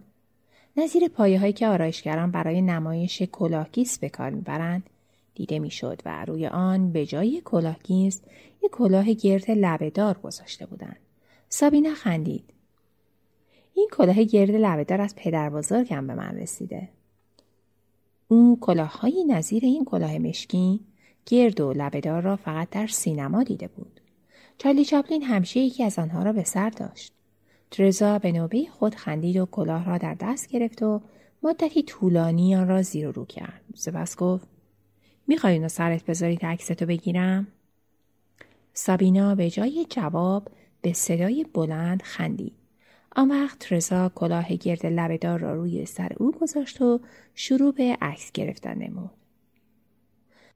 نظیر 0.78 1.08
پایه 1.08 1.40
هایی 1.40 1.54
که 1.54 1.68
آرایشگران 1.68 2.32
برای 2.32 2.62
نمایش 2.62 3.22
کلاهگیس 3.22 4.00
به 4.00 4.10
کار 4.10 4.30
می‌برند 4.30 4.84
دیده 5.36 5.60
می‌شد 5.60 6.02
و 6.06 6.26
روی 6.26 6.48
آن 6.48 6.92
به 6.92 7.06
جای 7.06 7.42
کلاهگیس 7.46 8.22
یک 8.64 8.72
کلاه 8.72 9.14
گرد 9.14 9.52
لبهدار 9.52 10.18
گذاشته 10.18 10.66
بودند. 10.66 11.00
سابینا 11.50 11.94
خندید. 11.94 12.44
این 13.74 13.90
کلاه 13.92 14.24
گرد 14.24 14.52
لبهدار 14.52 15.02
از 15.02 15.16
پدر 15.16 15.50
بزرگم 15.50 16.08
به 16.08 16.14
من 16.14 16.38
رسیده. 16.38 16.90
او 18.28 18.58
کلاههایی 18.62 19.24
نظیر 19.24 19.66
این 19.66 19.86
کلاه 19.86 20.18
مشکی 20.18 20.80
گرد 21.26 21.62
و 21.62 21.74
لبهدار 21.74 22.22
را 22.22 22.36
فقط 22.36 22.70
در 22.70 22.88
سینما 22.88 23.44
دیده 23.44 23.68
بود. 23.68 24.00
چارلی 24.58 24.86
چاپلین 24.86 25.24
همیشه 25.24 25.60
یکی 25.60 25.84
از 25.84 26.00
آنها 26.00 26.24
را 26.24 26.34
به 26.34 26.44
سر 26.44 26.70
داشت. 26.70 27.14
ترزا 27.72 28.20
به 28.20 28.32
نوبه 28.32 28.66
خود 28.72 28.96
خندید 28.96 29.38
و 29.38 29.46
کلاه 29.46 29.86
را 29.86 29.98
در 29.98 30.14
دست 30.20 30.50
گرفت 30.50 30.84
و 30.84 31.02
مدتی 31.44 31.84
طولانی 31.84 32.56
آن 32.56 32.68
را 32.68 32.82
زیر 32.82 33.08
و 33.08 33.12
رو 33.12 33.26
کرد. 33.26 33.62
سپس 33.76 34.18
گفت 34.18 34.48
می‌خوای 35.28 35.54
اینو 35.54 35.68
سرت 35.68 36.06
بذاری 36.06 36.40
عکستو 36.42 36.86
بگیرم؟ 36.86 37.48
سابینا 38.74 39.36
به 39.36 39.50
جای 39.50 39.86
جواب 39.90 40.48
به 40.82 40.94
صدای 40.94 41.46
بلند 41.54 42.02
خندید. 42.02 42.54
آن 43.16 43.32
وقت 43.32 43.60
ترزا 43.60 44.10
کلاه 44.16 44.56
گرد 44.56 44.86
لبهدار 44.86 45.40
را 45.40 45.54
روی 45.54 45.86
سر 45.86 46.12
او 46.18 46.32
گذاشت 46.32 46.82
و 46.82 47.00
شروع 47.36 47.74
به 47.74 47.98
عکس 48.02 48.32
گرفتن 48.32 48.78
نمود. 48.78 49.12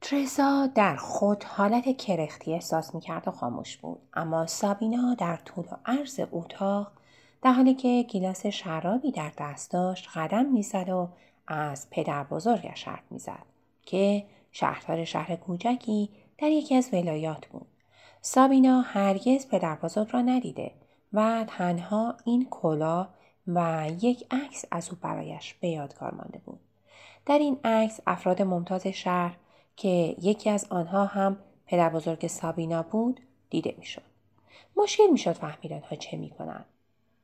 ترزا 0.01 0.67
در 0.75 0.95
خود 0.95 1.43
حالت 1.43 1.97
کرختی 1.97 2.53
احساس 2.53 2.95
می‌کرد 2.95 3.27
و 3.27 3.31
خاموش 3.31 3.77
بود 3.77 3.99
اما 4.13 4.47
سابینا 4.47 5.13
در 5.13 5.35
طول 5.35 5.65
و 5.65 5.75
عرض 5.85 6.19
اتاق 6.31 6.91
در 7.41 7.51
حالی 7.51 7.73
که 7.73 8.05
گیلاس 8.09 8.45
شرابی 8.45 9.11
در 9.11 9.31
دست 9.37 9.71
داشت 9.71 10.09
قدم 10.15 10.45
می‌زد 10.45 10.89
و 10.89 11.09
از 11.47 11.89
پدر 11.89 12.23
بزرگش 12.23 12.83
حرف 12.87 13.11
می‌زد 13.11 13.45
که 13.81 14.25
شهردار 14.51 15.05
شهر 15.05 15.35
کوچکی 15.35 16.09
در 16.37 16.47
یکی 16.47 16.75
از 16.75 16.89
ولایات 16.93 17.47
بود. 17.47 17.67
سابینا 18.21 18.81
هرگز 18.81 19.47
پدر 19.47 19.75
بزرگ 19.75 20.09
را 20.11 20.21
ندیده 20.21 20.71
و 21.13 21.45
تنها 21.47 22.15
این 22.25 22.47
کلا 22.49 23.07
و 23.47 23.89
یک 24.01 24.27
عکس 24.31 24.65
از 24.71 24.89
او 24.89 24.97
برایش 25.01 25.53
به 25.53 25.67
یادگار 25.67 26.13
مانده 26.13 26.41
بود. 26.45 26.59
در 27.25 27.39
این 27.39 27.59
عکس 27.63 27.99
افراد 28.07 28.41
ممتاز 28.41 28.87
شهر 28.87 29.37
که 29.77 30.15
یکی 30.21 30.49
از 30.49 30.67
آنها 30.69 31.05
هم 31.05 31.37
پدر 31.65 31.89
بزرگ 31.89 32.27
سابینا 32.27 32.83
بود 32.83 33.21
دیده 33.49 33.75
می‌شد. 33.77 34.01
مشکل 34.77 35.07
می‌شد 35.11 35.31
فهمید 35.31 35.73
آنها 35.73 35.95
چه 35.95 36.17
می‌کنند. 36.17 36.65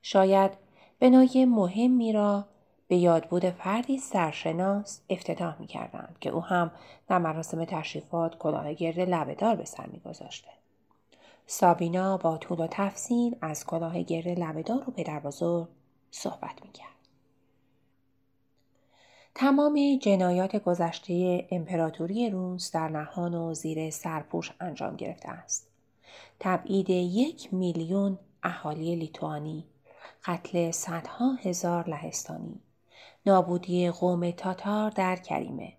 شاید 0.02 0.52
بنای 1.00 1.46
مهمی 1.46 2.14
را 2.14 2.46
به 2.88 2.96
یادبود 2.96 3.50
فردی 3.50 3.98
سرشناس 3.98 5.02
افتتاح 5.10 5.56
می 5.60 5.68
کردند 5.68 6.18
که 6.22 6.30
او 6.30 6.44
هم 6.44 6.72
در 7.08 7.18
مراسم 7.18 7.66
تشریفات 7.66 8.38
کلاه 8.38 8.74
گرد 8.74 9.00
لبهدار 9.00 9.56
به 9.56 9.66
سر 9.66 9.86
میگذاشته. 9.86 10.50
سابینا 11.48 12.18
با 12.18 12.38
طول 12.38 12.60
و 12.60 12.68
تفصیل 12.72 13.36
از 13.42 13.66
کلاه 13.66 14.02
گرد 14.02 14.28
لبهدار 14.28 14.90
و 14.90 14.92
پدر 14.92 15.20
بزرگ 15.20 15.68
صحبت 16.12 16.66
می 16.66 16.72
کرد. 16.72 16.93
تمام 19.36 19.98
جنایات 20.02 20.56
گذشته 20.56 21.48
امپراتوری 21.52 22.30
روس 22.30 22.72
در 22.72 22.88
نهان 22.88 23.34
و 23.34 23.54
زیر 23.54 23.90
سرپوش 23.90 24.52
انجام 24.60 24.96
گرفته 24.96 25.30
است. 25.30 25.68
تبعید 26.40 26.90
یک 26.90 27.54
میلیون 27.54 28.20
اهالی 28.44 28.96
لیتوانی، 28.96 29.66
قتل 30.26 30.72
صدها 30.72 31.34
هزار 31.34 31.90
لهستانی، 31.90 32.60
نابودی 33.26 33.90
قوم 33.90 34.32
تاتار 34.32 34.90
در 34.90 35.16
کریمه، 35.16 35.74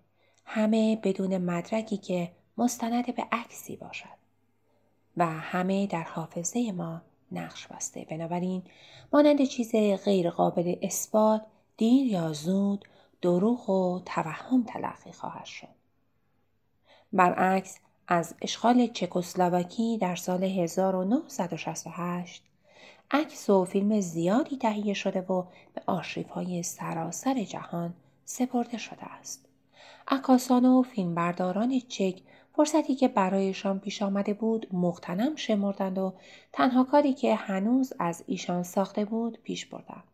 همه 0.44 0.96
بدون 1.02 1.38
مدرکی 1.38 1.96
که 1.96 2.30
مستند 2.58 3.14
به 3.14 3.24
عکسی 3.32 3.76
باشد 3.76 4.24
و 5.16 5.26
همه 5.26 5.86
در 5.86 6.02
حافظه 6.02 6.72
ما 6.72 7.02
نقش 7.32 7.66
بسته 7.66 8.06
بنابراین 8.10 8.62
مانند 9.12 9.44
چیز 9.44 9.72
غیر 10.04 10.30
قابل 10.30 10.74
اثبات 10.82 11.42
دیر 11.76 12.06
یا 12.06 12.32
زود 12.32 12.84
دروغ 13.24 13.70
و 13.70 14.00
توهم 14.06 14.62
تلقی 14.62 15.12
خواهد 15.12 15.44
شد. 15.44 15.68
برعکس 17.12 17.78
از 18.08 18.34
اشغال 18.42 18.86
چکسلواکی 18.86 19.98
در 19.98 20.16
سال 20.16 20.44
1968 20.44 22.42
عکس 23.10 23.50
و 23.50 23.64
فیلم 23.64 24.00
زیادی 24.00 24.56
تهیه 24.56 24.94
شده 24.94 25.20
و 25.20 25.44
به 25.74 25.82
آرشیف 25.86 26.28
های 26.28 26.62
سراسر 26.62 27.42
جهان 27.44 27.94
سپرده 28.24 28.78
شده 28.78 29.04
است. 29.04 29.44
عکاسان 30.08 30.64
و 30.64 30.82
فیلمبرداران 30.82 31.80
چک 31.88 32.22
فرصتی 32.56 32.94
که 32.94 33.08
برایشان 33.08 33.78
پیش 33.78 34.02
آمده 34.02 34.34
بود 34.34 34.66
مختنم 34.72 35.36
شمردند 35.36 35.98
و 35.98 36.14
تنها 36.52 36.84
کاری 36.84 37.12
که 37.12 37.34
هنوز 37.34 37.92
از 37.98 38.24
ایشان 38.26 38.62
ساخته 38.62 39.04
بود 39.04 39.38
پیش 39.42 39.66
بردند. 39.66 40.13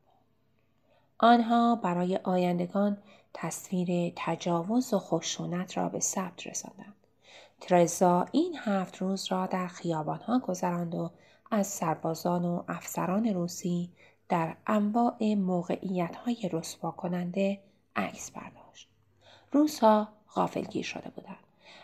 آنها 1.22 1.74
برای 1.74 2.16
آیندگان 2.16 2.98
تصویر 3.34 4.12
تجاوز 4.16 4.94
و 4.94 4.98
خشونت 4.98 5.76
را 5.76 5.88
به 5.88 6.00
ثبت 6.00 6.46
رساندند. 6.46 6.94
ترزا 7.60 8.26
این 8.32 8.56
هفت 8.58 8.96
روز 8.96 9.26
را 9.32 9.46
در 9.46 9.66
خیابانها 9.66 10.38
گذراند 10.38 10.94
و 10.94 11.10
از 11.50 11.66
سربازان 11.66 12.44
و 12.44 12.62
افسران 12.68 13.26
روسی 13.26 13.90
در 14.28 14.56
انواع 14.66 15.34
موقعیت 15.34 16.16
های 16.16 16.50
رسوا 16.52 16.90
کننده 16.90 17.60
عکس 17.96 18.30
برداشت. 18.30 18.88
روس 19.52 19.80
ها 19.80 20.08
غافلگیر 20.34 20.84
شده 20.84 21.10
بودند. 21.10 21.36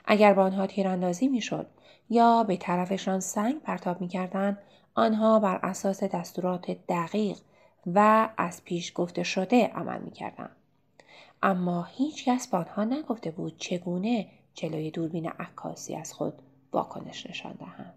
اگر 0.05 0.35
با 0.35 0.43
آنها 0.43 0.67
تیراندازی 0.67 1.29
می‌شد 1.29 1.67
یا 2.11 2.43
به 2.43 2.57
طرفشان 2.57 3.21
سنگ 3.21 3.63
پرتاب 3.63 4.01
می‌کردند 4.01 4.59
آنها 4.95 5.39
بر 5.41 5.61
اساس 5.63 6.05
دستورات 6.05 6.71
دقیق 6.89 7.39
و 7.95 8.29
از 8.37 8.65
پیش 8.65 8.93
گفته 8.95 9.23
شده 9.23 9.67
عمل 9.67 10.01
می‌کردند 10.01 10.57
اما 11.43 11.83
هیچ 11.83 12.25
کس 12.25 12.49
به 12.49 12.57
آنها 12.57 12.85
نگفته 12.85 13.31
بود 13.31 13.59
چگونه 13.59 14.27
جلوی 14.55 14.91
دوربین 14.91 15.29
عکاسی 15.29 15.97
از 15.97 16.13
خود 16.13 16.43
واکنش 16.73 17.27
نشان 17.27 17.53
دهند 17.53 17.95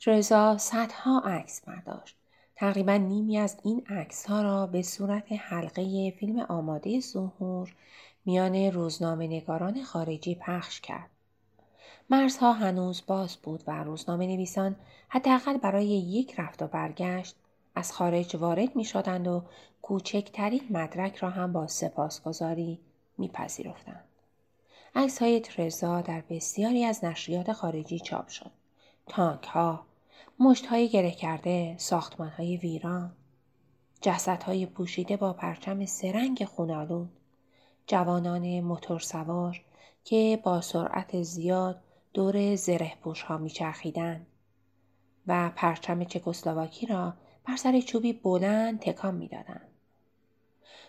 ترزا 0.00 0.58
صدها 0.58 1.20
عکس 1.20 1.60
برداشت. 1.60 2.16
تقریبا 2.56 2.96
نیمی 2.96 3.38
از 3.38 3.56
این 3.64 3.86
عکس 3.86 4.26
ها 4.26 4.42
را 4.42 4.66
به 4.66 4.82
صورت 4.82 5.32
حلقه 5.32 6.10
فیلم 6.10 6.40
آماده 6.40 7.00
ظهور 7.00 7.74
میان 8.24 8.54
روزنامه 8.54 9.26
نگاران 9.26 9.82
خارجی 9.82 10.34
پخش 10.34 10.80
کرد. 10.80 11.10
مرزها 12.10 12.52
هنوز 12.52 13.02
باز 13.06 13.36
بود 13.36 13.62
و 13.66 13.84
روزنامه 13.84 14.26
نویسان 14.26 14.76
حداقل 15.08 15.56
برای 15.56 15.86
یک 15.86 16.40
رفت 16.40 16.62
و 16.62 16.66
برگشت 16.66 17.36
از 17.78 17.92
خارج 17.92 18.36
وارد 18.36 18.76
می 18.76 18.84
شدند 18.84 19.28
و 19.28 19.42
کوچکترین 19.82 20.62
مدرک 20.70 21.16
را 21.16 21.30
هم 21.30 21.52
با 21.52 21.66
سپاسگزاری 21.66 22.80
میپذیرفتند. 23.18 24.04
عکس 24.94 25.18
های 25.18 25.40
ترزا 25.40 26.00
در 26.00 26.22
بسیاری 26.30 26.84
از 26.84 27.04
نشریات 27.04 27.52
خارجی 27.52 27.98
چاپ 27.98 28.28
شد. 28.28 28.50
تانک 29.06 29.44
ها، 29.44 29.86
مشت 30.40 30.66
های 30.66 30.88
گره 30.88 31.10
کرده، 31.10 31.74
ساختمان 31.78 32.28
های 32.28 32.56
ویران، 32.56 33.12
جسد 34.00 34.42
های 34.42 34.66
پوشیده 34.66 35.16
با 35.16 35.32
پرچم 35.32 35.86
سرنگ 35.86 36.44
خونالود، 36.44 37.10
جوانان 37.86 38.60
موتور 38.60 39.00
سوار 39.00 39.60
که 40.04 40.40
با 40.42 40.60
سرعت 40.60 41.22
زیاد 41.22 41.80
دور 42.12 42.56
زره 42.56 42.92
پوش 43.02 43.22
ها 43.22 43.38
میچرخیدند 43.38 44.26
و 45.26 45.50
پرچم 45.56 46.04
چکسلواکی 46.04 46.86
را 46.86 47.14
بر 47.48 47.56
سر 47.56 47.80
چوبی 47.80 48.12
بلند 48.12 48.80
تکان 48.80 49.14
می‌دادند. 49.14 49.68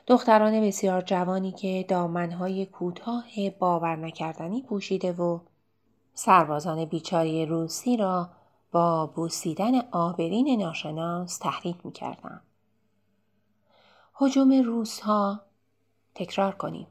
دختران 0.07 0.61
بسیار 0.61 1.01
جوانی 1.01 1.51
که 1.51 1.85
دامنهای 1.87 2.65
کوتاه 2.65 3.23
باور 3.59 3.95
نکردنی 3.95 4.61
پوشیده 4.61 5.11
و 5.11 5.39
سربازان 6.13 6.85
بیچاری 6.85 7.45
روسی 7.45 7.97
را 7.97 8.29
با 8.71 9.05
بوسیدن 9.05 9.79
آبرین 9.91 10.61
ناشناس 10.61 11.37
تحریک 11.37 11.85
می‌کردند. 11.85 12.41
حجوم 14.13 14.51
روس 14.61 14.99
ها 14.99 15.41
تکرار 16.15 16.55
کنیم 16.55 16.87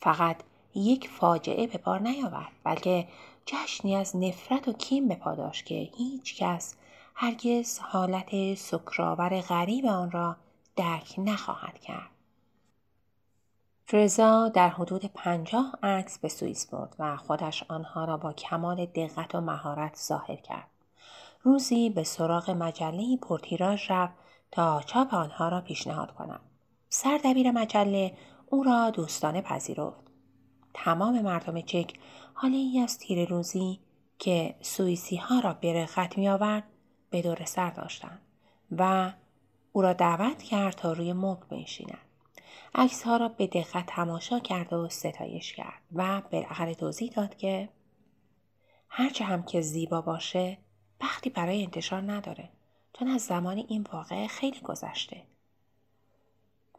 فقط 0.00 0.36
یک 0.74 1.08
فاجعه 1.08 1.66
به 1.66 1.78
بار 1.78 2.00
نیاورد 2.00 2.52
بلکه 2.64 3.08
جشنی 3.46 3.96
از 3.96 4.16
نفرت 4.16 4.68
و 4.68 4.72
کین 4.72 5.08
به 5.08 5.14
پاداش 5.14 5.64
که 5.64 5.74
هیچ 5.74 6.36
کس 6.36 6.74
هرگز 7.22 7.78
حالت 7.78 8.54
سکراور 8.54 9.40
غریب 9.40 9.86
آن 9.86 10.10
را 10.10 10.36
دک 10.76 11.14
نخواهد 11.18 11.78
کرد. 11.78 12.10
ترزا 13.86 14.48
در 14.48 14.68
حدود 14.68 15.04
پنجاه 15.04 15.78
عکس 15.82 16.18
به 16.18 16.28
سوئیس 16.28 16.66
برد 16.66 16.96
و 16.98 17.16
خودش 17.16 17.64
آنها 17.68 18.04
را 18.04 18.16
با 18.16 18.32
کمال 18.32 18.86
دقت 18.86 19.34
و 19.34 19.40
مهارت 19.40 19.96
ظاهر 19.96 20.36
کرد. 20.36 20.68
روزی 21.42 21.90
به 21.90 22.04
سراغ 22.04 22.50
مجله 22.50 23.16
پرتیراژ 23.16 23.90
رفت 23.90 24.14
تا 24.50 24.82
چاپ 24.86 25.14
آنها 25.14 25.48
را 25.48 25.60
پیشنهاد 25.60 26.14
کند. 26.14 26.40
سردبیر 26.88 27.50
مجله 27.50 28.16
او 28.46 28.62
را 28.62 28.90
دوستانه 28.90 29.40
پذیرفت. 29.40 30.02
تمام 30.74 31.22
مردم 31.22 31.60
چک 31.60 31.94
حالی 32.34 32.80
از 32.80 32.98
تیر 32.98 33.28
روزی 33.28 33.80
که 34.18 34.54
سوئیسی 34.60 35.16
ها 35.16 35.40
را 35.40 35.52
به 35.52 35.82
رقت 35.82 36.18
می 36.18 36.28
آورد 36.28 36.71
به 37.12 37.22
دور 37.22 37.44
سر 37.44 37.70
داشتند 37.70 38.20
و 38.78 39.12
او 39.72 39.82
را 39.82 39.92
دعوت 39.92 40.42
کرد 40.42 40.74
تا 40.74 40.92
روی 40.92 41.12
مبل 41.12 41.46
بنشیند. 41.50 41.98
عکس 42.74 43.02
ها 43.02 43.16
را 43.16 43.28
به 43.28 43.46
دقت 43.46 43.86
تماشا 43.86 44.38
کرد 44.38 44.72
و 44.72 44.88
ستایش 44.88 45.52
کرد 45.52 45.82
و 45.94 46.22
بالاخره 46.30 46.74
توضیح 46.74 47.12
داد 47.12 47.36
که 47.36 47.68
هرچه 48.88 49.24
هم 49.24 49.42
که 49.42 49.60
زیبا 49.60 50.00
باشه 50.00 50.58
وقتی 51.00 51.30
برای 51.30 51.62
انتشار 51.62 52.12
نداره 52.12 52.48
چون 52.92 53.08
از 53.08 53.22
زمان 53.22 53.56
این 53.56 53.86
واقعه 53.92 54.26
خیلی 54.26 54.60
گذشته. 54.60 55.22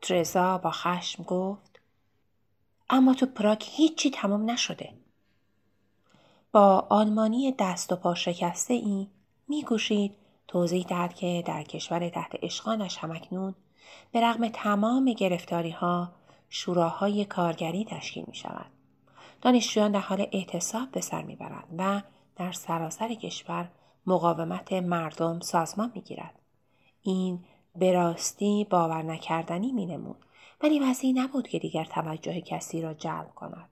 ترزا 0.01 0.57
با 0.57 0.71
خشم 0.71 1.23
گفت 1.23 1.79
اما 2.89 3.13
تو 3.13 3.25
پراک 3.25 3.69
هیچی 3.71 4.11
تمام 4.11 4.51
نشده. 4.51 4.93
با 6.51 6.87
آلمانی 6.89 7.55
دست 7.59 7.91
و 7.91 7.95
پا 7.95 8.15
شکسته 8.15 8.73
ای 8.73 9.07
می 9.47 9.63
توضیح 10.53 10.86
داد 10.86 11.13
که 11.13 11.43
در 11.45 11.63
کشور 11.63 12.10
تحت 12.10 12.31
اشغالش 12.41 12.98
همکنون 12.98 13.55
به 14.12 14.22
رغم 14.22 14.48
تمام 14.48 15.05
گرفتاری 15.05 15.69
ها 15.69 16.12
شوراهای 16.50 17.25
کارگری 17.25 17.86
تشکیل 17.86 18.24
می 18.27 18.36
شود. 18.36 18.65
دانشجویان 19.41 19.91
در 19.91 20.00
حال 20.00 20.22
اعتصاب 20.31 20.91
به 20.91 21.01
سر 21.01 21.22
می‌برند 21.22 21.75
و 21.77 22.01
در 22.36 22.51
سراسر 22.51 23.13
کشور 23.13 23.69
مقاومت 24.07 24.74
مردم 24.74 25.39
سازمان 25.39 25.91
می 25.95 26.01
گیرد. 26.01 26.39
این 27.01 27.39
به 27.75 27.91
راستی 27.91 28.67
باور 28.69 29.01
نکردنی 29.01 29.72
می 29.72 29.86
نمود 29.86 30.25
ولی 30.63 30.79
وضعی 30.79 31.13
نبود 31.13 31.48
که 31.48 31.60
دیگر 31.60 31.86
توجه 31.86 32.41
کسی 32.41 32.81
را 32.81 32.93
جلب 32.93 33.36
کند. 33.36 33.69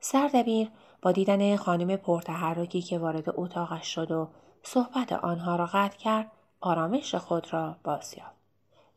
سردبیر 0.00 0.68
با 1.02 1.12
دیدن 1.12 1.56
خانم 1.56 1.96
پرتحرکی 1.96 2.82
که 2.82 2.98
وارد 2.98 3.24
اتاقش 3.36 3.86
شد 3.86 4.10
و 4.10 4.28
صحبت 4.68 5.12
آنها 5.12 5.56
را 5.56 5.66
قطع 5.66 5.96
کرد 5.96 6.30
آرامش 6.60 7.14
خود 7.14 7.52
را 7.52 7.76
باز 7.84 8.14
یافت. 8.18 8.36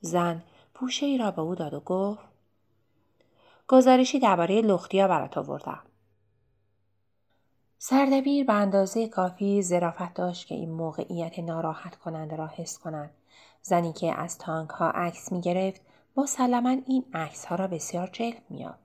زن 0.02 0.44
پوشه 0.74 1.06
ای 1.06 1.18
را 1.18 1.32
به 1.32 1.42
او 1.42 1.56
داد 1.56 1.74
و 1.74 1.80
گفت 1.80 2.22
گزارشی 3.68 4.20
درباره 4.20 4.62
لختیا 4.62 5.08
برات 5.08 5.38
آوردم. 5.38 5.82
سردبیر 7.78 8.46
به 8.46 8.54
اندازه 8.54 9.08
کافی 9.08 9.62
ظرافت 9.62 10.14
داشت 10.14 10.48
که 10.48 10.56
این 10.56 10.72
موقعیت 10.72 11.40
ناراحت 11.40 11.96
کننده 11.96 12.36
را 12.36 12.48
حس 12.48 12.80
کند. 12.80 13.10
زنی 13.62 13.94
که 13.94 14.14
از 14.14 14.38
تانک 14.38 14.70
ها 14.70 14.90
عکس 14.90 15.32
می 15.32 15.42
گرفت 15.42 15.82
مسلما 16.18 16.70
این 16.70 17.06
عکس 17.14 17.46
ها 17.46 17.56
را 17.56 17.68
بسیار 17.68 18.08
جلب 18.08 18.44
میاد. 18.50 18.80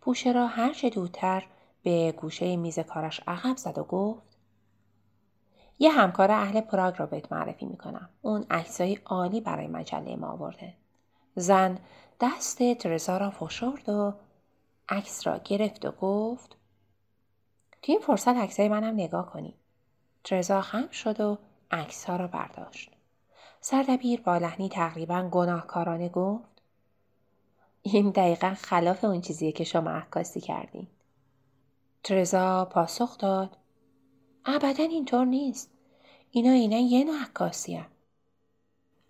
پوشه 0.00 0.32
را 0.32 0.46
هرچه 0.46 0.90
دورتر 0.90 1.46
به 1.82 2.12
گوشه 2.12 2.56
میز 2.56 2.78
کارش 2.78 3.20
عقب 3.26 3.56
زد 3.56 3.78
و 3.78 3.84
گفت 3.84 4.35
یه 5.78 5.92
همکار 5.92 6.30
اهل 6.30 6.60
پراگ 6.60 6.94
را 6.98 7.06
بهت 7.06 7.32
معرفی 7.32 7.66
می‌کنم. 7.66 8.08
اون 8.22 8.46
عکسای 8.50 8.98
عالی 9.04 9.40
برای 9.40 9.66
مجله 9.66 10.16
ما 10.16 10.28
آورده. 10.28 10.74
زن 11.34 11.78
دست 12.20 12.72
ترزا 12.72 13.18
را 13.18 13.30
فشرد 13.30 13.88
و 13.88 14.14
عکس 14.88 15.26
را 15.26 15.38
گرفت 15.38 15.84
و 15.84 15.90
گفت 15.90 16.56
تو 17.82 17.92
این 17.92 18.00
فرصت 18.00 18.36
عکسای 18.36 18.68
منم 18.68 18.94
نگاه 18.94 19.32
کنی. 19.32 19.54
ترزا 20.24 20.60
خم 20.60 20.88
شد 20.88 21.20
و 21.20 21.38
عکس 21.70 22.04
ها 22.04 22.16
را 22.16 22.26
برداشت. 22.26 22.90
سردبیر 23.60 24.20
با 24.20 24.38
لحنی 24.38 24.68
تقریبا 24.68 25.28
گناهکارانه 25.32 26.08
گفت 26.08 26.62
این 27.82 28.10
دقیقا 28.10 28.54
خلاف 28.54 29.04
اون 29.04 29.20
چیزیه 29.20 29.52
که 29.52 29.64
شما 29.64 29.90
عکاسی 29.90 30.40
کردین. 30.40 30.86
ترزا 32.02 32.64
پاسخ 32.64 33.18
داد 33.18 33.56
ابدا 34.46 34.84
اینطور 34.84 35.24
نیست. 35.24 35.70
اینا 36.30 36.50
اینا 36.50 36.78
یه 36.78 37.04
نوع 37.04 37.22
عکاسی 37.22 37.84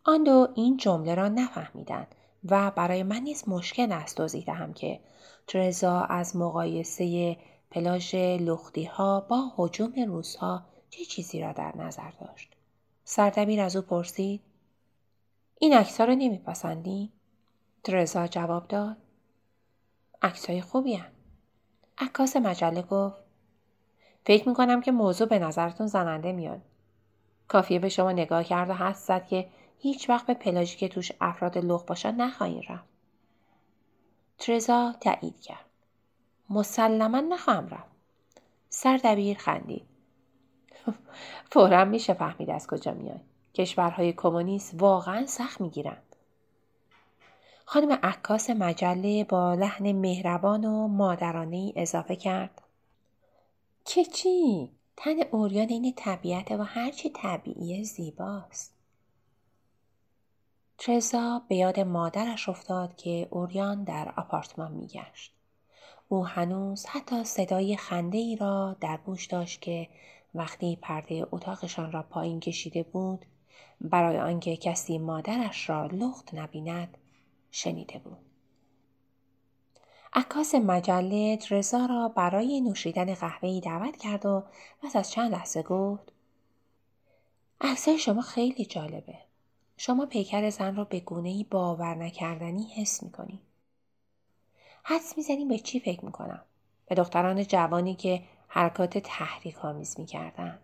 آن 0.04 0.24
دو 0.24 0.48
این 0.54 0.76
جمله 0.76 1.14
را 1.14 1.28
نفهمیدند 1.28 2.14
و 2.44 2.70
برای 2.70 3.02
من 3.02 3.20
نیز 3.20 3.48
مشکل 3.48 3.92
است 3.92 4.16
توضیح 4.16 4.44
دهم 4.44 4.72
که 4.72 5.00
ترزا 5.46 6.00
از 6.00 6.36
مقایسه 6.36 7.36
پلاژ 7.70 8.14
لختی 8.14 8.84
ها 8.84 9.20
با 9.20 9.52
حجوم 9.56 9.92
روزها 10.06 10.62
چه 10.90 11.04
چیزی 11.04 11.40
را 11.40 11.52
در 11.52 11.76
نظر 11.76 12.10
داشت. 12.10 12.52
سردبیر 13.04 13.60
از 13.60 13.76
او 13.76 13.82
پرسید 13.82 14.40
این 15.58 15.72
عکس 15.72 16.00
را 16.00 16.14
نمیپسندی؟ 16.14 17.12
ترزا 17.84 18.26
جواب 18.26 18.68
داد 18.68 18.96
عکسهای 20.22 20.60
خوبی 20.60 20.94
هم. 20.94 21.12
عکاس 21.98 22.36
مجله 22.36 22.82
گفت 22.82 23.25
فکر 24.26 24.48
می‌کنم 24.48 24.80
که 24.80 24.92
موضوع 24.92 25.28
به 25.28 25.38
نظرتون 25.38 25.86
زننده 25.86 26.32
میاد. 26.32 26.60
کافیه 27.48 27.78
به 27.78 27.88
شما 27.88 28.12
نگاه 28.12 28.44
کرد 28.44 28.70
و 28.70 28.74
حس 28.74 29.06
زد 29.06 29.26
که 29.26 29.48
هیچ 29.78 30.10
وقت 30.10 30.26
به 30.26 30.34
پلاژی 30.34 30.76
که 30.76 30.88
توش 30.88 31.12
افراد 31.20 31.58
لخ 31.58 31.84
باشن 31.84 32.14
نخواهید 32.14 32.64
رفت. 32.68 32.84
ترزا 34.38 34.94
تایید 35.00 35.40
کرد. 35.40 35.64
مسلما 36.50 37.20
نخواهم 37.20 37.68
رفت. 37.68 37.96
سردبیر 38.68 39.38
خندید. 39.38 39.86
فورا 41.52 41.84
میشه 41.84 42.14
فهمید 42.14 42.50
از 42.50 42.66
کجا 42.66 42.92
میاد. 42.92 43.20
کشورهای 43.54 44.12
کمونیست 44.12 44.74
واقعا 44.78 45.26
سخت 45.26 45.60
می‌گیرند. 45.60 46.16
خانم 47.64 47.98
عکاس 48.02 48.50
مجله 48.50 49.24
با 49.24 49.54
لحن 49.54 49.92
مهربان 49.92 50.64
و 50.64 50.88
مادرانه 50.88 51.56
ای 51.56 51.72
اضافه 51.76 52.16
کرد. 52.16 52.65
که 53.86 54.04
چی؟ 54.04 54.70
تن 54.96 55.16
اوریان 55.30 55.68
این 55.68 55.92
طبیعت 55.96 56.50
و 56.50 56.62
هرچی 56.62 57.10
طبیعی 57.10 57.84
زیباست. 57.84 58.74
ترزا 60.78 61.42
به 61.48 61.56
یاد 61.56 61.80
مادرش 61.80 62.48
افتاد 62.48 62.96
که 62.96 63.28
اوریان 63.30 63.84
در 63.84 64.12
آپارتمان 64.16 64.72
میگشت. 64.72 65.34
او 66.08 66.26
هنوز 66.26 66.86
حتی 66.86 67.24
صدای 67.24 67.76
خنده 67.76 68.18
ای 68.18 68.36
را 68.36 68.76
در 68.80 68.96
گوش 68.96 69.26
داشت 69.26 69.60
که 69.60 69.88
وقتی 70.34 70.78
پرده 70.82 71.26
اتاقشان 71.32 71.92
را 71.92 72.02
پایین 72.02 72.40
کشیده 72.40 72.82
بود 72.82 73.24
برای 73.80 74.18
آنکه 74.18 74.56
کسی 74.56 74.98
مادرش 74.98 75.70
را 75.70 75.86
لخت 75.86 76.34
نبیند 76.34 76.98
شنیده 77.50 77.98
بود. 77.98 78.25
عکاس 80.16 80.54
مجله 80.54 81.38
رضا 81.50 81.86
را 81.86 82.08
برای 82.08 82.60
نوشیدن 82.60 83.14
قهوه‌ای 83.14 83.60
دعوت 83.60 83.96
کرد 83.96 84.26
و 84.26 84.44
پس 84.82 84.96
از 84.96 85.10
چند 85.10 85.32
لحظه 85.32 85.62
گفت 85.62 86.12
عکسای 87.60 87.98
شما 87.98 88.22
خیلی 88.22 88.64
جالبه. 88.64 89.18
شما 89.76 90.06
پیکر 90.06 90.50
زن 90.50 90.76
را 90.76 90.84
به 90.84 91.00
گونه 91.00 91.44
باور 91.44 91.94
نکردنی 91.94 92.64
حس 92.64 93.02
می‌کنی. 93.02 93.40
حدس 94.82 95.16
می‌زنیم 95.16 95.48
به 95.48 95.58
چی 95.58 95.80
فکر 95.80 96.04
می‌کنم؟ 96.04 96.42
به 96.86 96.94
دختران 96.94 97.42
جوانی 97.44 97.94
که 97.94 98.22
حرکات 98.48 98.98
تحریک 98.98 99.64
آمیز 99.64 100.00
می‌کردن. 100.00 100.58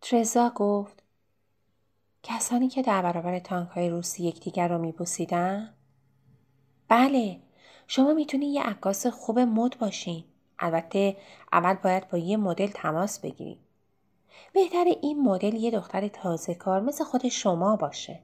ترزا 0.00 0.50
گفت 0.54 1.02
کسانی 2.22 2.68
که 2.68 2.82
در 2.82 3.02
برابر 3.02 3.38
تانک 3.38 3.68
های 3.68 3.90
روسی 3.90 4.24
یکدیگر 4.24 4.68
را 4.68 4.78
میبوسیدن؟ 4.78 5.74
بله 6.88 7.40
شما 7.92 8.12
می‌تونی 8.12 8.46
یه 8.46 8.62
عکاس 8.62 9.06
خوب 9.06 9.38
مد 9.38 9.78
باشین. 9.78 10.24
البته 10.58 11.16
اول 11.52 11.74
باید 11.74 12.08
با 12.08 12.18
یه 12.18 12.36
مدل 12.36 12.66
تماس 12.66 13.20
بگیری. 13.20 13.58
بهتر 14.52 14.84
این 15.02 15.22
مدل 15.22 15.54
یه 15.54 15.70
دختر 15.70 16.08
تازه 16.08 16.54
کار 16.54 16.80
مثل 16.80 17.04
خود 17.04 17.28
شما 17.28 17.76
باشه. 17.76 18.20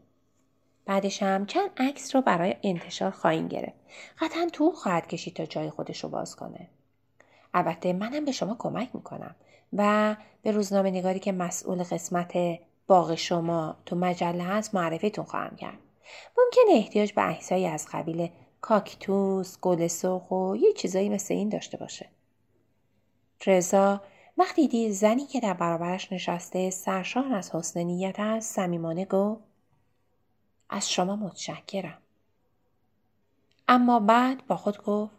بعدش 0.84 1.22
هم 1.22 1.46
چند 1.46 1.70
عکس 1.76 2.14
رو 2.14 2.22
برای 2.22 2.56
انتشار 2.62 3.10
خواهیم 3.10 3.48
گرفت. 3.48 3.76
قطعا 4.18 4.48
تو 4.52 4.72
خواهد 4.72 5.06
کشید 5.06 5.36
تا 5.36 5.46
جای 5.46 5.70
خودش 5.70 6.04
رو 6.04 6.10
باز 6.10 6.36
کنه. 6.36 6.68
البته 7.54 7.92
منم 7.92 8.24
به 8.24 8.32
شما 8.32 8.56
کمک 8.58 8.88
می‌کنم 8.94 9.34
و 9.72 10.16
به 10.42 10.50
روزنامه 10.50 10.90
نگاری 10.90 11.18
که 11.18 11.32
مسئول 11.32 11.82
قسمت 11.82 12.58
باغ 12.86 13.14
شما 13.14 13.76
تو 13.86 13.96
مجله 13.96 14.42
هست 14.42 14.74
معرفتون 14.74 15.24
خواهم 15.24 15.56
کرد. 15.56 15.78
ممکنه 16.38 16.76
احتیاج 16.76 17.12
به 17.12 17.22
عکسهایی 17.22 17.66
از 17.66 17.86
قبیل 17.92 18.28
کاکتوس، 18.66 19.58
گل 19.60 19.86
سرخ 19.86 20.30
و 20.30 20.56
یه 20.56 20.72
چیزایی 20.72 21.08
مثل 21.08 21.34
این 21.34 21.48
داشته 21.48 21.76
باشه. 21.76 22.08
رضا 23.46 24.00
وقتی 24.38 24.68
دید 24.68 24.92
زنی 24.92 25.26
که 25.26 25.40
در 25.40 25.52
برابرش 25.52 26.12
نشسته 26.12 26.70
سرشار 26.70 27.32
از 27.34 27.54
حسن 27.54 27.80
نیت 27.80 28.20
است 28.20 28.54
صمیمانه 28.54 29.04
گفت 29.04 29.42
از 30.70 30.90
شما 30.90 31.16
متشکرم. 31.16 31.98
اما 33.68 34.00
بعد 34.00 34.46
با 34.46 34.56
خود 34.56 34.82
گفت 34.82 35.14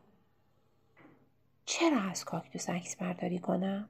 چرا 1.66 2.02
از 2.02 2.26
کاکتوس 2.26 2.70
عکس 2.70 2.96
برداری 2.96 3.40
کنم؟ 3.40 3.90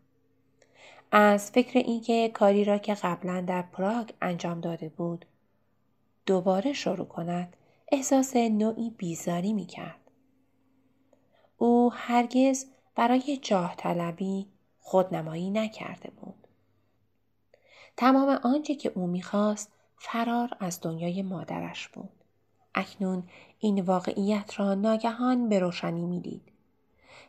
از 1.11 1.51
فکر 1.51 1.79
اینکه 1.79 2.31
کاری 2.33 2.63
را 2.63 2.77
که 2.77 2.93
قبلا 2.93 3.41
در 3.41 3.61
پراگ 3.61 4.09
انجام 4.21 4.61
داده 4.61 4.89
بود 4.89 5.25
دوباره 6.25 6.73
شروع 6.73 7.07
کند 7.07 7.57
احساس 7.91 8.35
نوعی 8.35 8.89
بیزاری 8.89 9.53
می 9.53 9.65
کرد. 9.65 10.11
او 11.57 11.91
هرگز 11.93 12.65
برای 12.95 13.39
جاه 13.41 13.75
طلبی 13.75 14.47
خودنمایی 14.79 15.49
نکرده 15.49 16.09
بود. 16.09 16.47
تمام 17.97 18.29
آنچه 18.29 18.75
که 18.75 18.91
او 18.95 19.07
می‌خواست 19.07 19.71
فرار 19.97 20.49
از 20.59 20.81
دنیای 20.81 21.21
مادرش 21.21 21.87
بود. 21.87 22.09
اکنون 22.75 23.23
این 23.59 23.81
واقعیت 23.81 24.59
را 24.59 24.75
ناگهان 24.75 25.49
به 25.49 25.59
روشنی 25.59 26.05
می‌دید. 26.05 26.51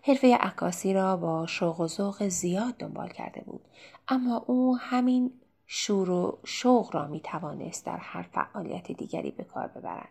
حرفه 0.03 0.37
عکاسی 0.37 0.95
را 0.95 1.17
با 1.17 1.47
شوق 1.47 1.81
و 1.81 1.87
ذوق 1.87 2.29
زیاد 2.29 2.75
دنبال 2.75 3.09
کرده 3.09 3.41
بود 3.41 3.65
اما 4.09 4.45
او 4.47 4.77
همین 4.79 5.33
شور 5.67 6.11
و 6.11 6.39
شوق 6.45 6.95
را 6.95 7.07
می 7.07 7.21
توانست 7.21 7.87
در 7.87 7.97
هر 7.97 8.23
فعالیت 8.23 8.93
دیگری 8.93 9.31
به 9.31 9.45
کار 9.45 9.67
ببرد 9.67 10.09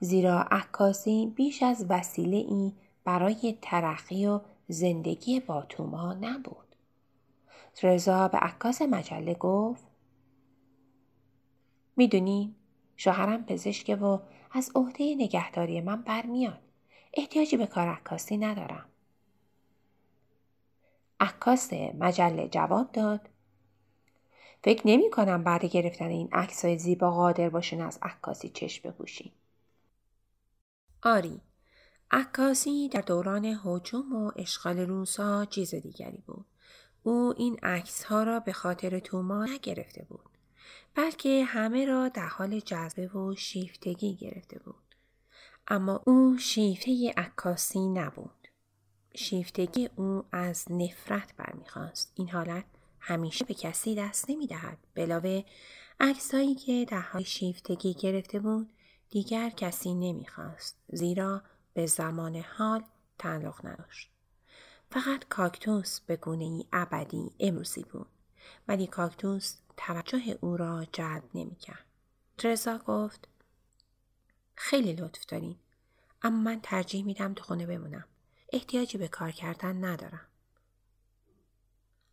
زیرا 0.00 0.40
عکاسی 0.40 1.32
بیش 1.36 1.62
از 1.62 1.86
وسیله 1.88 2.36
ای 2.36 2.72
برای 3.04 3.58
ترقی 3.62 4.26
و 4.26 4.40
زندگی 4.68 5.40
با 5.40 5.62
توما 5.62 6.12
نبود. 6.12 6.76
رضا 7.82 8.28
به 8.28 8.38
عکاس 8.38 8.82
مجله 8.82 9.34
گفت 9.34 9.84
می‌دونی 11.96 12.54
شوهرم 12.96 13.44
پزشکه 13.44 13.96
و 13.96 14.18
از 14.50 14.70
عهده 14.74 15.14
نگهداری 15.14 15.80
من 15.80 16.02
برمیاد. 16.02 16.60
احتیاجی 17.14 17.56
به 17.56 17.66
کار 17.66 17.88
عکاسی 17.88 18.36
ندارم. 18.36 18.84
عکاس 21.20 21.72
مجله 21.72 22.48
جواب 22.48 22.92
داد 22.92 23.28
فکر 24.64 24.82
نمی 24.84 25.10
کنم 25.10 25.44
بعد 25.44 25.64
گرفتن 25.64 26.08
این 26.08 26.28
عکس 26.32 26.64
های 26.64 26.78
زیبا 26.78 27.10
قادر 27.10 27.48
باشین 27.48 27.82
از 27.82 27.98
عکاسی 28.02 28.48
چشم 28.48 28.88
بپوشین. 28.88 29.32
آری 31.02 31.40
عکاسی 32.10 32.88
در 32.88 33.00
دوران 33.00 33.44
حجوم 33.64 34.16
و 34.16 34.32
اشغال 34.36 34.78
روسا 34.78 35.44
چیز 35.44 35.74
دیگری 35.74 36.22
بود. 36.26 36.44
او 37.02 37.34
این 37.36 37.58
عکس 37.62 38.04
ها 38.04 38.22
را 38.22 38.40
به 38.40 38.52
خاطر 38.52 38.98
توما 38.98 39.44
نگرفته 39.44 40.06
بود. 40.08 40.30
بلکه 40.94 41.44
همه 41.44 41.86
را 41.86 42.08
در 42.08 42.26
حال 42.26 42.60
جذبه 42.60 43.08
و 43.08 43.34
شیفتگی 43.34 44.16
گرفته 44.16 44.58
بود. 44.58 44.74
اما 45.68 46.02
او 46.06 46.36
شیفته 46.38 47.12
عکاسی 47.16 47.88
نبود. 47.88 48.48
شیفتگی 49.14 49.88
او 49.96 50.24
از 50.32 50.64
نفرت 50.70 51.34
برمیخواست 51.36 52.12
این 52.14 52.28
حالت 52.28 52.64
همیشه 53.00 53.44
به 53.44 53.54
کسی 53.54 53.94
دست 53.94 54.30
نمی‌دهد 54.30 54.78
بلاوه 54.94 55.44
عکسهایی 56.00 56.54
که 56.54 56.86
در 56.88 57.00
حال 57.00 57.22
شیفتگی 57.22 57.94
گرفته 57.94 58.40
بود 58.40 58.70
دیگر 59.10 59.50
کسی 59.50 59.94
نمی‌خواست 59.94 60.76
زیرا 60.88 61.42
به 61.74 61.86
زمان 61.86 62.36
حال 62.36 62.84
تعلق 63.18 63.66
نداشت 63.66 64.10
فقط 64.90 65.24
کاکتوس 65.28 66.00
به 66.00 66.16
گونه 66.16 66.44
ای 66.44 66.64
ابدی 66.72 67.30
امروزی 67.40 67.82
بود 67.82 68.06
ولی 68.68 68.86
کاکتوس 68.86 69.56
توجه 69.76 70.38
او 70.40 70.56
را 70.56 70.84
جلب 70.92 71.24
نمی‌کرد 71.34 71.84
ترزا 72.38 72.78
گفت 72.78 73.28
خیلی 74.54 74.92
لطف 74.92 75.26
دارین 75.26 75.56
اما 76.22 76.40
من 76.40 76.60
ترجیح 76.60 77.04
میدم 77.04 77.34
تو 77.34 77.44
خونه 77.44 77.66
بمونم 77.66 78.04
احتیاجی 78.52 78.98
به 78.98 79.08
کار 79.08 79.30
کردن 79.30 79.84
ندارم. 79.84 80.26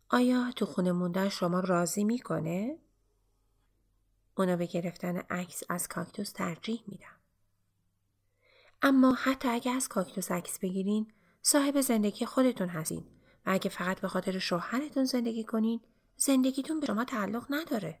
آیا 0.08 0.52
تو 0.56 0.66
خونه 0.66 0.92
موندن 0.92 1.28
شما 1.28 1.60
راضی 1.60 2.04
می‌کنه؟ 2.04 2.78
اونا 4.38 4.56
به 4.56 4.66
گرفتن 4.66 5.16
عکس 5.16 5.62
از 5.68 5.88
کاکتوس 5.88 6.32
ترجیح 6.32 6.82
میدم. 6.86 7.16
اما 8.82 9.14
حتی 9.14 9.48
اگه 9.48 9.70
از 9.70 9.88
کاکتوس 9.88 10.32
عکس 10.32 10.58
بگیرین 10.58 11.12
صاحب 11.42 11.80
زندگی 11.80 12.26
خودتون 12.26 12.68
هستین 12.68 13.06
و 13.46 13.50
اگه 13.50 13.70
فقط 13.70 14.00
به 14.00 14.08
خاطر 14.08 14.38
شوهرتون 14.38 15.04
زندگی 15.04 15.44
کنین 15.44 15.80
زندگیتون 16.16 16.80
به 16.80 16.86
شما 16.86 17.04
تعلق 17.04 17.46
نداره. 17.50 17.98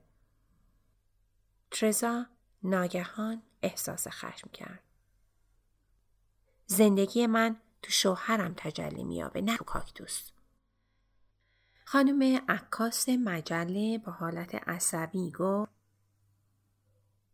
ترزا 1.70 2.26
ناگهان 2.62 3.42
احساس 3.62 4.08
خشم 4.08 4.50
کرد. 4.52 4.82
زندگی 6.66 7.26
من 7.26 7.56
تو 7.82 7.90
شوهرم 7.90 8.54
تجلی 8.56 9.04
میابه 9.04 9.40
نه 9.40 9.56
تو 9.56 9.64
کاکتوس 9.64 10.30
خانم 11.84 12.42
عکاس 12.48 13.08
مجله 13.08 13.98
با 13.98 14.12
حالت 14.12 14.54
عصبی 14.54 15.30
گفت 15.30 15.77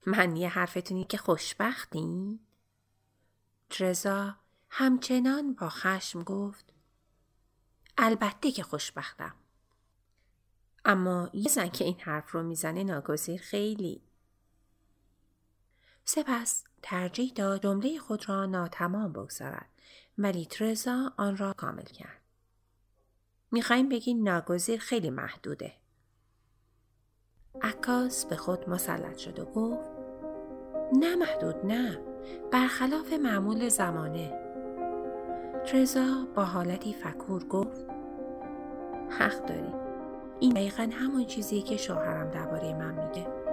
من 0.07 0.37
یه 0.37 0.49
حرفتونی 0.49 1.05
که 1.05 1.17
خوشبختی؟ 1.17 2.41
ترزا 3.71 4.37
همچنان 4.71 5.55
با 5.55 5.69
خشم 5.69 6.23
گفت 6.23 6.73
البته 7.99 8.53
که 8.53 8.63
خوشبختم. 8.63 9.35
اما 10.85 11.31
یه 11.33 11.49
زن 11.49 11.69
که 11.69 11.85
این 11.85 12.01
حرف 12.01 12.31
رو 12.31 12.43
می‌زنه 12.43 12.85
ناگزیر 12.85 13.41
خیلی. 13.41 14.03
سپس 16.05 16.65
ترجیح 16.83 17.33
داد 17.33 17.63
جمله 17.63 17.99
خود 17.99 18.29
را 18.29 18.47
ناتمام 18.47 19.13
بگذارد 19.13 19.69
ولی 20.19 20.47
ترزا 20.47 21.13
آن 21.17 21.37
را 21.37 21.53
کامل 21.53 21.85
کرد. 21.85 22.21
می‌خوایم 23.51 23.89
بگین 23.89 24.29
ناگزیر 24.29 24.81
خیلی 24.81 25.11
محدوده. 25.11 25.75
عکاس 27.63 28.27
به 28.27 28.37
خود 28.37 28.69
مسلط 28.69 29.19
شد 29.19 29.39
و 29.39 29.45
گفت 29.45 29.94
نه 30.93 31.17
محدود 31.17 31.67
نه. 31.67 31.99
برخلاف 32.53 33.13
معمول 33.13 33.69
زمانه. 33.69 34.33
ترزا 35.67 36.27
با 36.35 36.45
حالتی 36.45 36.93
فکور 36.93 37.45
گفت 37.45 37.87
حق 39.09 39.47
داری. 39.47 39.75
این 40.41 40.53
دقیقا 40.53 40.91
همون 40.93 41.25
چیزی 41.25 41.63
که 41.63 41.77
شوهرم 41.77 42.31
درباره 42.31 42.75
من 42.75 43.09
میگه. 43.09 43.44